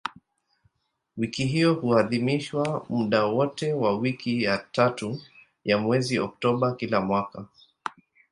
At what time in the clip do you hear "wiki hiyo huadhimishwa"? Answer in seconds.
1.17-2.85